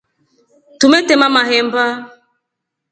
[0.79, 1.85] Tunetema mahemba.